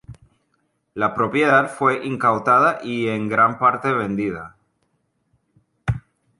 [0.95, 4.55] La propiedad fue incautada y en gran parte vendida.